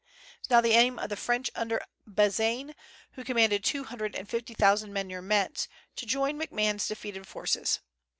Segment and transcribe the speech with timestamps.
[0.39, 2.73] It was now the aim of the French under Bazaine,
[3.11, 7.81] who commanded two hundred and fifty thousand men near Metz, to join McMahon's defeated forces.